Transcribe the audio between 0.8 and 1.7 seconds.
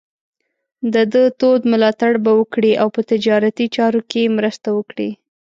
د ده تود